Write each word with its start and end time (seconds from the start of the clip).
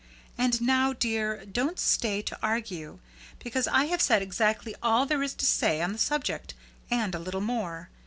And 0.35 0.61
now, 0.61 0.93
dear, 0.93 1.45
don't 1.45 1.77
stay 1.77 2.23
to 2.23 2.39
argue; 2.41 2.97
because 3.37 3.67
I 3.67 3.85
have 3.85 4.01
said 4.01 4.23
exactly 4.23 4.73
all 4.81 5.05
there 5.05 5.21
is 5.21 5.35
to 5.35 5.45
say 5.45 5.79
on 5.79 5.93
the 5.93 5.99
subject, 5.99 6.55
and 6.89 7.13
a 7.13 7.19
little 7.19 7.39
more. 7.39 7.89